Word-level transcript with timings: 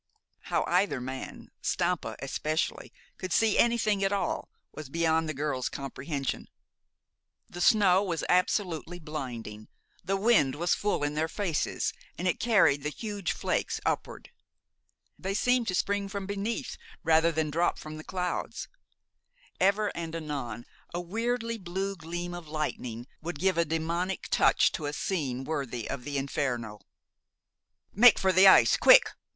How 0.45 0.63
either 0.65 0.99
man, 0.99 1.51
Stampa 1.61 2.15
especially, 2.23 2.91
could 3.19 3.31
see 3.31 3.59
anything 3.59 4.03
at 4.03 4.11
all, 4.11 4.49
was 4.71 4.89
beyond 4.89 5.29
the 5.29 5.33
girl's 5.35 5.69
comprehension. 5.69 6.47
The 7.47 7.61
snow 7.61 8.01
was 8.01 8.23
absolutely 8.27 8.97
blinding. 8.97 9.67
The 10.03 10.17
wind 10.17 10.55
was 10.55 10.73
full 10.73 11.03
in 11.03 11.13
their 11.13 11.27
faces, 11.27 11.93
and 12.17 12.27
it 12.27 12.39
carried 12.39 12.81
the 12.81 12.89
huge 12.89 13.31
flakes 13.31 13.79
upward. 13.85 14.31
They 15.19 15.35
seemed 15.35 15.67
to 15.67 15.75
spring 15.75 16.09
from 16.09 16.25
beneath 16.25 16.77
rather 17.03 17.31
than 17.31 17.51
drop 17.51 17.77
from 17.77 17.97
the 17.97 18.03
clouds. 18.03 18.67
Ever 19.59 19.91
and 19.95 20.15
anon 20.15 20.65
a 20.95 20.99
weirdly 20.99 21.59
blue 21.59 21.95
gleam 21.95 22.33
of 22.33 22.47
lightning 22.47 23.05
would 23.21 23.37
give 23.37 23.55
a 23.59 23.65
demoniac 23.65 24.29
touch 24.31 24.71
to 24.71 24.87
a 24.87 24.93
scene 24.93 25.43
worthy 25.43 25.87
of 25.87 26.05
the 26.05 26.17
Inferno. 26.17 26.79
"Make 27.93 28.17
for 28.17 28.31
the 28.31 28.47
ice 28.47 28.77
quick!" 28.77 29.11